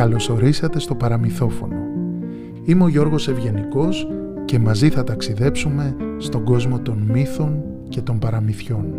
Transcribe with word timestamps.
Καλωσορίσατε 0.00 0.78
στο 0.78 0.94
παραμυθόφωνο. 0.94 1.76
Είμαι 2.64 2.84
ο 2.84 2.88
Γιώργος 2.88 3.28
Ευγενικός 3.28 4.06
και 4.44 4.58
μαζί 4.58 4.90
θα 4.90 5.04
ταξιδέψουμε 5.04 5.96
στον 6.18 6.44
κόσμο 6.44 6.80
των 6.80 6.98
μύθων 6.98 7.62
και 7.88 8.02
των 8.02 8.18
παραμυθιών. 8.18 8.94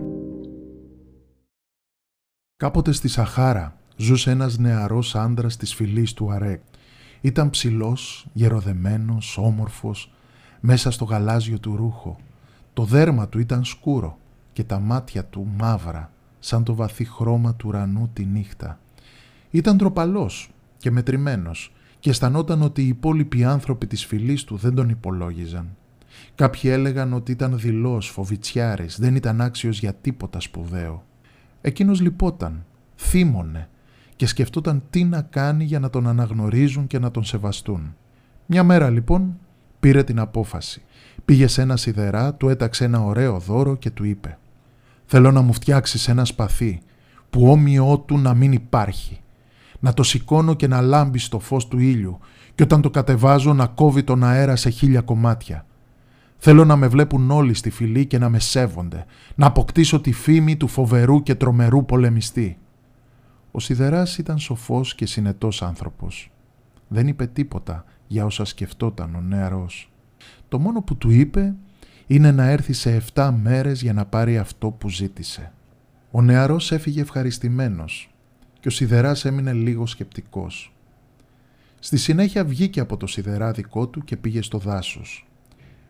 Κάποτε 2.57 2.91
στη 2.91 3.07
Σαχάρα 3.07 3.77
ζούσε 3.95 4.31
ένας 4.31 4.57
νεαρός 4.57 5.15
άντρας 5.15 5.57
της 5.57 5.73
φυλής 5.73 6.13
του 6.13 6.31
Αρέκ. 6.31 6.61
Ήταν 7.21 7.49
ψηλός, 7.49 8.27
γεροδεμένος, 8.33 9.37
όμορφος, 9.37 10.13
μέσα 10.59 10.91
στο 10.91 11.05
γαλάζιο 11.05 11.59
του 11.59 11.75
ρούχο. 11.75 12.17
Το 12.73 12.83
δέρμα 12.83 13.27
του 13.27 13.39
ήταν 13.39 13.63
σκούρο 13.63 14.17
και 14.53 14.63
τα 14.63 14.79
μάτια 14.79 15.25
του 15.25 15.47
μαύρα, 15.57 16.11
σαν 16.39 16.63
το 16.63 16.75
βαθύ 16.75 17.05
χρώμα 17.05 17.55
του 17.55 17.67
ουρανού 17.67 18.09
τη 18.13 18.25
νύχτα. 18.25 18.79
Ήταν 19.49 19.77
τροπαλός 19.77 20.51
και 20.81 20.91
μετρημένος 20.91 21.73
και 21.99 22.09
αισθανόταν 22.09 22.61
ότι 22.61 22.81
οι 22.81 22.87
υπόλοιποι 22.87 23.43
άνθρωποι 23.43 23.87
της 23.87 24.05
φυλής 24.05 24.43
του 24.43 24.55
δεν 24.55 24.75
τον 24.75 24.89
υπολόγιζαν. 24.89 25.75
Κάποιοι 26.35 26.69
έλεγαν 26.73 27.13
ότι 27.13 27.31
ήταν 27.31 27.59
δηλός, 27.59 28.09
φοβιτσιάρης, 28.09 28.99
δεν 28.99 29.15
ήταν 29.15 29.41
άξιος 29.41 29.79
για 29.79 29.93
τίποτα 29.93 30.39
σπουδαίο. 30.39 31.03
Εκείνος 31.61 32.01
λυπόταν, 32.01 32.65
θύμωνε 32.95 33.69
και 34.15 34.25
σκεφτόταν 34.25 34.83
τι 34.89 35.03
να 35.03 35.21
κάνει 35.21 35.63
για 35.63 35.79
να 35.79 35.89
τον 35.89 36.07
αναγνωρίζουν 36.07 36.87
και 36.87 36.99
να 36.99 37.11
τον 37.11 37.23
σεβαστούν. 37.23 37.95
Μια 38.45 38.63
μέρα 38.63 38.89
λοιπόν 38.89 39.39
πήρε 39.79 40.03
την 40.03 40.19
απόφαση. 40.19 40.81
Πήγε 41.25 41.47
σε 41.47 41.61
ένα 41.61 41.77
σιδερά, 41.77 42.33
του 42.33 42.49
έταξε 42.49 42.83
ένα 42.83 43.01
ωραίο 43.03 43.39
δώρο 43.39 43.75
και 43.75 43.89
του 43.89 44.03
είπε 44.03 44.37
«Θέλω 45.05 45.31
να 45.31 45.41
μου 45.41 45.53
φτιάξεις 45.53 46.07
ένα 46.07 46.25
σπαθί 46.25 46.81
που 47.29 47.49
όμοιό 47.51 47.97
του 47.99 48.17
να 48.17 48.33
μην 48.33 48.51
υπάρχει 48.51 49.20
να 49.81 49.93
το 49.93 50.03
σηκώνω 50.03 50.53
και 50.53 50.67
να 50.67 50.81
λάμπει 50.81 51.19
στο 51.19 51.39
φως 51.39 51.67
του 51.67 51.79
ήλιου 51.79 52.19
και 52.55 52.63
όταν 52.63 52.81
το 52.81 52.89
κατεβάζω 52.89 53.53
να 53.53 53.67
κόβει 53.67 54.03
τον 54.03 54.23
αέρα 54.23 54.55
σε 54.55 54.69
χίλια 54.69 55.01
κομμάτια. 55.01 55.65
Θέλω 56.37 56.65
να 56.65 56.75
με 56.75 56.87
βλέπουν 56.87 57.31
όλοι 57.31 57.53
στη 57.53 57.69
φυλή 57.69 58.05
και 58.05 58.17
να 58.17 58.29
με 58.29 58.39
σέβονται, 58.39 59.05
να 59.35 59.45
αποκτήσω 59.45 60.01
τη 60.01 60.11
φήμη 60.11 60.57
του 60.57 60.67
φοβερού 60.67 61.23
και 61.23 61.35
τρομερού 61.35 61.85
πολεμιστή. 61.85 62.57
Ο 63.51 63.59
Σιδεράς 63.59 64.17
ήταν 64.17 64.39
σοφός 64.39 64.95
και 64.95 65.05
συνετός 65.05 65.61
άνθρωπος. 65.61 66.31
Δεν 66.87 67.07
είπε 67.07 67.27
τίποτα 67.27 67.85
για 68.07 68.25
όσα 68.25 68.45
σκεφτόταν 68.45 69.15
ο 69.15 69.21
νεαρός. 69.21 69.91
Το 70.47 70.59
μόνο 70.59 70.81
που 70.81 70.97
του 70.97 71.09
είπε 71.09 71.55
είναι 72.07 72.31
να 72.31 72.43
έρθει 72.49 72.73
σε 72.73 73.03
7 73.13 73.33
μέρες 73.41 73.81
για 73.81 73.93
να 73.93 74.05
πάρει 74.05 74.37
αυτό 74.37 74.69
που 74.71 74.89
ζήτησε. 74.89 75.51
Ο 76.11 76.21
νεαρός 76.21 76.71
έφυγε 76.71 77.01
ευχαριστημένος 77.01 78.10
και 78.61 78.67
ο 78.67 78.71
σιδεράς 78.71 79.25
έμεινε 79.25 79.53
λίγο 79.53 79.85
σκεπτικός. 79.85 80.73
Στη 81.79 81.97
συνέχεια 81.97 82.45
βγήκε 82.45 82.79
από 82.79 82.97
το 82.97 83.07
σιδεράδικό 83.07 83.87
του 83.87 84.03
και 84.03 84.17
πήγε 84.17 84.41
στο 84.41 84.57
δάσος. 84.57 85.27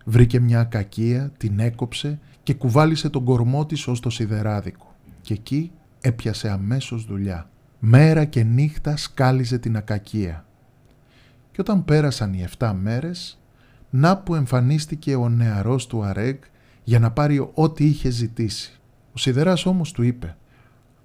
Βρήκε 0.06 0.40
μια 0.40 0.64
κακία, 0.64 1.32
την 1.38 1.60
έκοψε 1.60 2.20
και 2.44 2.54
κουβάλισε 2.54 3.10
τον 3.10 3.24
κορμό 3.24 3.66
της 3.66 3.88
ως 3.88 4.00
το 4.00 4.10
σιδεράδικο 4.10 4.96
και 5.22 5.34
εκεί 5.34 5.72
έπιασε 6.02 6.50
αμέσως 6.50 7.06
δουλειά. 7.06 7.50
Μέρα 7.80 8.26
και 8.26 8.44
νύχτα 8.44 8.98
σκάλιζε 8.98 9.58
την 9.58 9.78
ακακία. 9.78 10.46
Και 11.52 11.62
όταν 11.62 11.86
πέρασαν 11.86 12.34
οι 12.34 12.48
7 12.58 12.74
μέρες, 12.76 13.40
να 13.90 14.18
που 14.18 14.36
εμφανίστηκε 14.36 15.16
ο 15.16 15.30
νεαρός 15.30 15.88
του 15.88 16.04
Αρέγ 16.04 16.36
για 16.84 17.00
να 17.00 17.12
πάρει 17.12 17.50
ό,τι 17.54 17.86
είχε 17.86 18.10
ζητήσει. 18.10 18.80
Ο 19.14 19.18
σιδεράς 19.18 19.66
όμως 19.66 19.92
του 19.92 20.04
είπε 20.04 20.36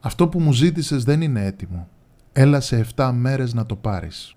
αυτό 0.00 0.28
που 0.28 0.40
μου 0.40 0.52
ζήτησες 0.52 1.04
δεν 1.04 1.20
είναι 1.20 1.44
έτοιμο. 1.44 1.88
Έλα 2.32 2.60
σε 2.60 2.86
7 2.96 3.10
μέρες 3.14 3.54
να 3.54 3.66
το 3.66 3.76
πάρεις. 3.76 4.36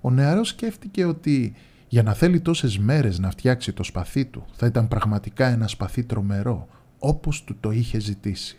Ο 0.00 0.10
νεαρός 0.10 0.48
σκέφτηκε 0.48 1.04
ότι 1.04 1.54
για 1.88 2.02
να 2.02 2.14
θέλει 2.14 2.40
τόσες 2.40 2.78
μέρες 2.78 3.18
να 3.18 3.30
φτιάξει 3.30 3.72
το 3.72 3.82
σπαθί 3.82 4.24
του 4.24 4.44
θα 4.52 4.66
ήταν 4.66 4.88
πραγματικά 4.88 5.46
ένα 5.46 5.68
σπαθί 5.68 6.04
τρομερό, 6.04 6.68
όπως 6.98 7.44
του 7.44 7.56
το 7.60 7.70
είχε 7.70 7.98
ζητήσει. 8.00 8.58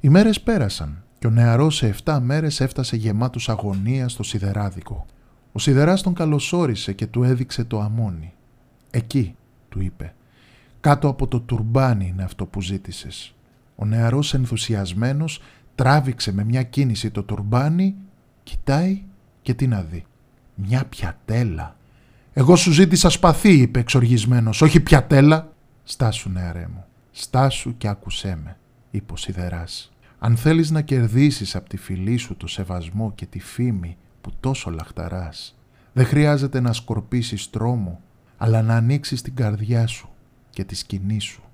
Οι 0.00 0.08
μέρες 0.08 0.40
πέρασαν 0.40 1.02
και 1.18 1.26
ο 1.26 1.30
νεαρός 1.30 1.76
σε 1.76 1.94
7 2.04 2.18
μέρες 2.22 2.60
έφτασε 2.60 2.96
γεμάτος 2.96 3.48
αγωνία 3.48 4.08
στο 4.08 4.22
σιδεράδικο. 4.22 5.06
Ο 5.52 5.58
σιδεράς 5.58 6.02
τον 6.02 6.14
καλωσόρισε 6.14 6.92
και 6.92 7.06
του 7.06 7.22
έδειξε 7.22 7.64
το 7.64 7.80
αμόνι. 7.80 8.32
«Εκεί», 8.90 9.36
του 9.68 9.80
είπε, 9.80 10.14
«κάτω 10.80 11.08
από 11.08 11.26
το 11.26 11.40
τουρμπάνι 11.40 12.06
είναι 12.06 12.22
αυτό 12.22 12.46
που 12.46 12.62
ζήτησες». 12.62 13.35
Ο 13.76 13.84
νεαρός 13.84 14.34
ενθουσιασμένος 14.34 15.42
τράβηξε 15.74 16.32
με 16.32 16.44
μια 16.44 16.62
κίνηση 16.62 17.10
το 17.10 17.22
τουρμπάνι, 17.22 17.94
κοιτάει 18.42 19.02
και 19.42 19.54
τι 19.54 19.66
να 19.66 19.82
δει. 19.82 20.04
Μια 20.54 20.84
πιατέλα. 20.84 21.76
«Εγώ 22.32 22.56
σου 22.56 22.70
ζήτησα 22.70 23.10
σπαθί», 23.10 23.52
είπε 23.52 23.78
εξοργισμένος, 23.78 24.62
«όχι 24.62 24.80
πιατέλα». 24.80 25.52
«Στάσου 25.84 26.30
νεαρέ 26.30 26.66
μου, 26.72 26.84
στάσου 27.10 27.76
και 27.76 27.88
άκουσέ 27.88 28.38
με», 28.44 28.56
είπε 28.90 29.12
ο 29.12 29.16
σιδεράς. 29.16 29.92
«Αν 30.18 30.36
θέλεις 30.36 30.70
να 30.70 30.80
κερδίσεις 30.80 31.56
από 31.56 31.68
τη 31.68 31.76
φυλή 31.76 32.16
σου 32.16 32.36
το 32.36 32.46
σεβασμό 32.46 33.12
και 33.14 33.26
τη 33.26 33.40
φήμη 33.40 33.96
που 34.20 34.32
τόσο 34.40 34.70
λαχταράς, 34.70 35.58
δεν 35.92 36.06
χρειάζεται 36.06 36.60
να 36.60 36.72
σκορπίσεις 36.72 37.50
τρόμο, 37.50 38.00
αλλά 38.36 38.62
να 38.62 38.74
ανοίξεις 38.76 39.22
την 39.22 39.34
καρδιά 39.34 39.86
σου 39.86 40.08
και 40.50 40.64
τη 40.64 40.74
σκηνή 40.74 41.20
σου 41.20 41.45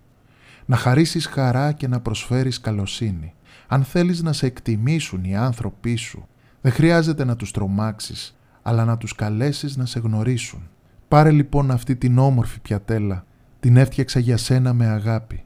να 0.67 0.77
χαρίσεις 0.77 1.27
χαρά 1.27 1.73
και 1.73 1.89
να 1.89 2.01
προσφέρεις 2.01 2.61
καλοσύνη. 2.61 3.35
Αν 3.67 3.85
θέλεις 3.85 4.23
να 4.23 4.33
σε 4.33 4.47
εκτιμήσουν 4.47 5.25
οι 5.25 5.37
άνθρωποι 5.37 5.97
σου, 5.97 6.27
δεν 6.61 6.73
χρειάζεται 6.73 7.25
να 7.25 7.37
τους 7.37 7.51
τρομάξεις, 7.51 8.39
αλλά 8.63 8.85
να 8.85 8.97
τους 8.97 9.15
καλέσεις 9.15 9.77
να 9.77 9.87
σε 9.87 9.99
γνωρίσουν. 9.99 10.69
Πάρε 11.09 11.31
λοιπόν 11.31 11.71
αυτή 11.71 11.97
την 11.97 12.19
όμορφη 12.19 12.61
πιατέλα, 12.61 13.25
την 13.61 13.77
έφτιαξα 13.77 14.19
για 14.19 14.37
σένα 14.37 14.73
με 14.73 14.87
αγάπη. 14.87 15.43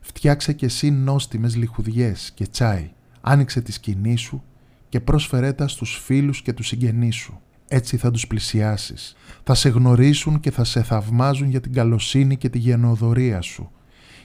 Φτιάξε 0.00 0.52
και 0.52 0.66
εσύ 0.66 0.90
νόστιμες 0.90 1.56
λιχουδιές 1.56 2.30
και 2.34 2.46
τσάι. 2.46 2.90
Άνοιξε 3.20 3.60
τη 3.60 3.72
σκηνή 3.72 4.16
σου 4.16 4.42
και 4.88 5.00
πρόσφερέ 5.00 5.52
τα 5.52 5.68
στους 5.68 6.00
φίλους 6.04 6.42
και 6.42 6.52
τους 6.52 6.66
συγγενείς 6.66 7.14
σου. 7.14 7.40
Έτσι 7.68 7.96
θα 7.96 8.10
τους 8.10 8.26
πλησιάσεις. 8.26 9.16
Θα 9.42 9.54
σε 9.54 9.68
γνωρίσουν 9.68 10.40
και 10.40 10.50
θα 10.50 10.64
σε 10.64 10.82
θαυμάζουν 10.82 11.48
για 11.48 11.60
την 11.60 11.72
καλοσύνη 11.72 12.36
και 12.36 12.48
τη 12.48 12.58
γενοδορία 12.58 13.40
σου 13.40 13.70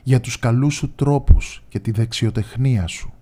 για 0.07 0.19
τους 0.19 0.39
καλούς 0.39 0.73
σου 0.73 0.91
τρόπους 0.95 1.63
και 1.67 1.79
τη 1.79 1.91
δεξιοτεχνία 1.91 2.87
σου. 2.87 3.13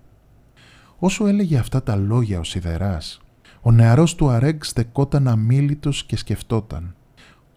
Όσο 0.98 1.26
έλεγε 1.26 1.58
αυτά 1.58 1.82
τα 1.82 1.96
λόγια 1.96 2.38
ο 2.38 2.44
Σιδεράς, 2.44 3.20
ο 3.60 3.72
νεαρός 3.72 4.14
του 4.14 4.28
Αρέγ 4.28 4.56
στεκόταν 4.60 5.28
αμήλυτος 5.28 6.04
και 6.04 6.16
σκεφτόταν. 6.16 6.94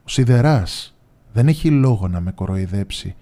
Ο 0.04 0.10
Σιδεράς 0.10 0.98
δεν 1.34 1.48
έχει 1.48 1.70
λόγο 1.70 2.08
να 2.08 2.20
με 2.20 2.32
κοροϊδέψει, 2.32 3.16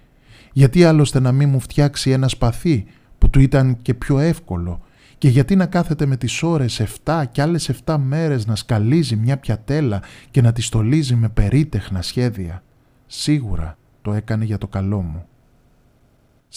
γιατί 0.52 0.84
άλλωστε 0.84 1.20
να 1.20 1.32
μην 1.32 1.48
μου 1.48 1.60
φτιάξει 1.60 2.10
ένα 2.10 2.28
σπαθί 2.28 2.84
που 3.18 3.30
του 3.30 3.40
ήταν 3.40 3.82
και 3.82 3.94
πιο 3.94 4.18
εύκολο; 4.18 4.80
Και 5.18 5.28
γιατί 5.28 5.56
να 5.56 5.66
κάθεται 5.66 6.06
με 6.06 6.16
τις 6.16 6.42
ώρες 6.42 6.80
7 7.04 7.24
και 7.32 7.42
άλλες 7.42 7.70
7 7.84 7.96
μέρες 7.98 8.46
να 8.46 8.56
σκαλίζει 8.56 9.16
μια 9.16 9.38
πιατέλα 9.38 10.02
και 10.30 10.42
να 10.42 10.52
τη 10.52 10.62
στολίζει 10.62 11.14
με 11.14 11.28
περίτεχνα 11.28 12.02
σχέδια; 12.02 12.62
Σίγουρα 13.06 13.78
το 14.02 14.12
έκανε 14.12 14.44
για 14.44 14.58
το 14.58 14.66
καλό 14.66 15.00
μου. 15.00 15.26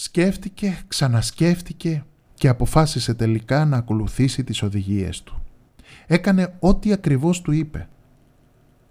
Σκέφτηκε, 0.02 0.78
ξανασκέφτηκε 0.88 2.04
και 2.34 2.48
αποφάσισε 2.48 3.14
τελικά 3.14 3.64
να 3.64 3.76
ακολουθήσει 3.76 4.44
τις 4.44 4.62
οδηγίες 4.62 5.22
του. 5.22 5.42
Έκανε 6.06 6.54
ό,τι 6.60 6.92
ακριβώς 6.92 7.40
του 7.40 7.52
είπε. 7.52 7.88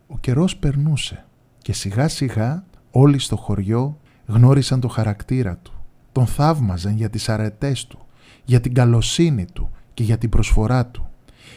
Ο 0.07 0.17
καιρός 0.17 0.57
περνούσε 0.57 1.25
και 1.57 1.73
σιγά 1.73 2.07
σιγά 2.07 2.63
όλοι 2.91 3.19
στο 3.19 3.35
χωριό 3.35 3.99
γνώρισαν 4.25 4.79
το 4.79 4.87
χαρακτήρα 4.87 5.57
του. 5.57 5.73
Τον 6.11 6.27
θαύμαζαν 6.27 6.95
για 6.95 7.09
τις 7.09 7.29
αρετές 7.29 7.87
του, 7.87 8.05
για 8.45 8.61
την 8.61 8.73
καλοσύνη 8.73 9.45
του 9.45 9.71
και 9.93 10.03
για 10.03 10.17
την 10.17 10.29
προσφορά 10.29 10.85
του. 10.85 11.09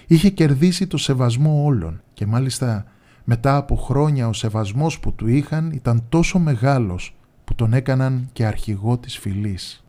Είχε 0.07 0.31
κερδίσει 0.31 0.87
το 0.87 0.97
σεβασμό 0.97 1.65
όλων 1.65 2.03
και 2.13 2.27
μάλιστα 2.27 2.85
μετά 3.25 3.57
από 3.57 3.77
χρόνια 3.77 4.29
ο 4.29 4.33
σεβασμός 4.33 5.01
που 5.01 5.13
του 5.13 5.29
είχαν 5.29 5.71
ήταν 5.71 6.05
τόσο 6.09 6.39
μεγάλος 6.39 7.15
που 7.53 7.59
τον 7.59 7.73
έκαναν 7.73 8.29
και 8.33 8.47
αρχηγό 8.47 8.99
της 8.99 9.19
φυλής. 9.19 9.85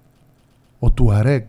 Ο 0.80 0.92
Τουαρέγ 0.92 1.44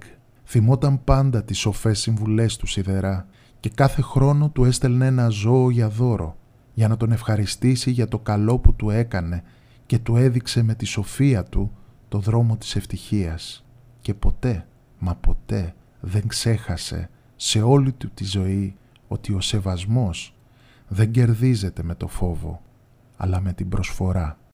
θυμόταν 0.45 1.05
πάντα 1.05 1.45
τις 1.45 1.59
σοφές 1.59 2.01
συμβουλές 2.01 2.57
του 2.57 2.67
σιδερά 2.67 3.27
και 3.61 3.69
κάθε 3.69 4.03
χρόνο 4.03 4.49
του 4.49 4.65
έστελνε 4.65 5.07
ένα 5.07 5.29
ζώο 5.29 5.71
για 5.71 5.89
δώρο 5.89 6.37
για 6.75 6.89
να 6.89 6.97
τον 6.97 7.13
ευχαριστήσει 7.13 7.91
για 7.91 8.09
το 8.09 8.19
καλό 8.19 8.59
που 8.59 8.75
του 8.75 8.91
έκανε 8.91 9.43
και 9.87 9.99
του 9.99 10.17
έδειξε 10.17 10.63
με 10.63 10.75
τη 10.75 10.85
σοφία 10.85 11.45
του 11.45 11.73
το 12.09 12.19
δρόμο 12.19 12.57
της 12.57 12.77
ευτυχίας 12.77 13.65
και 14.01 14.15
ποτέ, 14.15 14.67
μα 14.99 15.15
ποτέ 15.15 15.75
δεν 16.01 16.27
ξέχασε 16.27 17.11
σε 17.37 17.63
όλη 17.63 17.93
του 17.93 18.11
τη 18.15 18.25
ζωή 18.25 18.77
ότι 19.09 19.33
ο 19.33 19.41
σεβασμός 19.41 20.35
δεν 20.89 21.11
κερδίζεται 21.11 21.83
με 21.83 21.95
το 21.95 22.09
φόβο 22.09 22.63
αλλά 23.17 23.41
με 23.41 23.53
την 23.53 23.69
προσφορά. 23.69 24.39